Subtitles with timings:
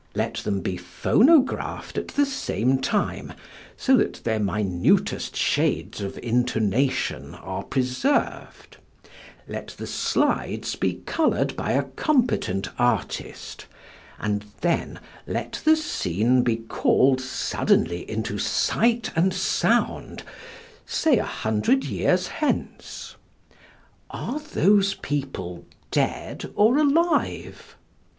[0.15, 3.33] Let them be phonographed at the same time
[3.77, 8.77] so that their minutest shades of intonation are preserved,
[9.47, 13.67] let the slides be coloured by a competent artist,
[14.19, 20.23] and then let the scene be called suddenly into sight and sound,
[20.83, 23.17] say a hundred years hence.
[24.09, 27.75] Are those people dead or alive?